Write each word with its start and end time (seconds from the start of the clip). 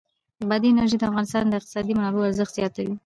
بادي 0.49 0.67
انرژي 0.71 0.97
د 0.99 1.03
افغانستان 1.09 1.43
د 1.47 1.53
اقتصادي 1.59 1.93
منابعو 1.95 2.27
ارزښت 2.29 2.53
زیاتوي. 2.59 2.95